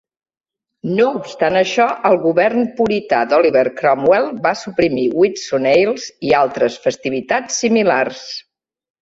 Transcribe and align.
No 0.99 1.03
obstant 1.17 1.57
això, 1.59 1.83
el 2.09 2.17
govern 2.23 2.63
purità 2.79 3.19
d'Oliver 3.33 3.63
Cromwell 3.83 4.31
va 4.47 4.55
suprimir 4.63 5.05
Whitsun 5.21 5.69
Ales 5.75 6.09
i 6.31 6.35
altres 6.41 6.81
festivitats 6.89 7.63
similars. 7.67 8.27